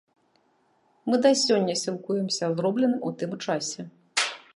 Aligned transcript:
Мы 1.09 1.15
да 1.25 1.31
сёння 1.41 1.75
сілкуемся 1.81 2.49
зробленым 2.55 2.97
у 3.11 3.13
тым 3.21 3.31
часе. 3.45 3.81